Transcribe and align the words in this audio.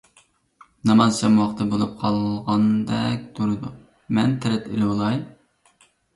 ناماز 0.91 1.19
شام 1.19 1.35
ۋاقتى 1.41 1.67
بولۇپ 1.73 1.91
قالغاندەك 2.05 3.29
تۇرىدۇ، 3.41 3.71
مەن 4.19 4.35
تەرەت 4.47 4.69
ئېلىۋالاي. 4.73 5.23